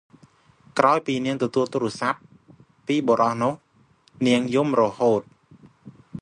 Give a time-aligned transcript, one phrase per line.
[0.79, 2.23] ក្រោយពីនាងទទួលទូរសព្ទ័
[2.87, 3.53] ពីបុរសនោះ
[4.27, 5.21] នាងយំរហូត។